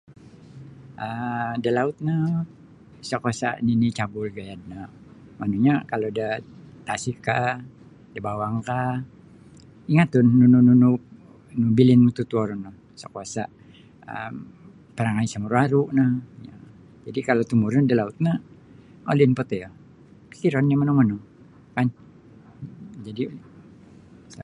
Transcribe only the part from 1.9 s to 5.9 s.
no isa' kuasa' nini' cabul gayad no monongnyo